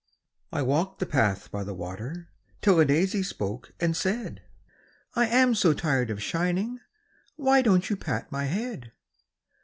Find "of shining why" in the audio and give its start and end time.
6.09-7.61